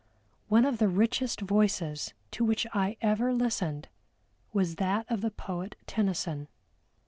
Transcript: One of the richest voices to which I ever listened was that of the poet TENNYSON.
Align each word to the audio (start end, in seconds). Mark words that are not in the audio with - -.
One 0.47 0.65
of 0.65 0.79
the 0.79 0.87
richest 0.87 1.41
voices 1.41 2.15
to 2.31 2.43
which 2.43 2.65
I 2.73 2.97
ever 3.03 3.31
listened 3.35 3.87
was 4.51 4.77
that 4.77 5.05
of 5.11 5.21
the 5.21 5.29
poet 5.29 5.75
TENNYSON. 5.85 6.47